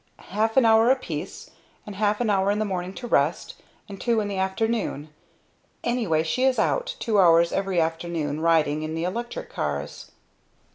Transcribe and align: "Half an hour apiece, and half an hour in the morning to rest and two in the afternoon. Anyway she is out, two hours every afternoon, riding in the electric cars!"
"Half 0.31 0.57
an 0.57 0.65
hour 0.65 0.89
apiece, 0.89 1.51
and 1.85 1.93
half 1.95 2.19
an 2.19 2.27
hour 2.31 2.49
in 2.49 2.57
the 2.57 2.65
morning 2.65 2.91
to 2.95 3.07
rest 3.07 3.57
and 3.87 4.01
two 4.01 4.19
in 4.19 4.29
the 4.29 4.39
afternoon. 4.39 5.09
Anyway 5.83 6.23
she 6.23 6.43
is 6.43 6.57
out, 6.57 6.95
two 6.99 7.19
hours 7.19 7.51
every 7.51 7.79
afternoon, 7.79 8.39
riding 8.41 8.81
in 8.81 8.95
the 8.95 9.03
electric 9.03 9.51
cars!" 9.51 10.09